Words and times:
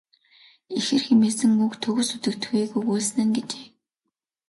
Ихэр 0.77 1.03
хэмээсэн 1.07 1.51
үг 1.65 1.73
төгс 1.83 2.07
үзэгдэхүйг 2.15 2.71
өгүүлсэн 2.79 3.23
нь." 3.27 3.33
гэжээ. 3.35 3.67